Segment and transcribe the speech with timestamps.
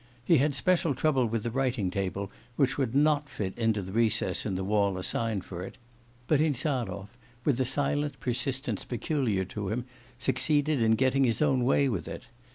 [0.25, 4.47] He had special trouble with the writing table, which would not fit into the recess
[4.47, 5.77] in the wall assigned for it;
[6.25, 7.09] but Insarov,
[7.45, 9.85] with the silent persistence peculiar to him
[10.17, 12.23] succeeded in getting his own way with it.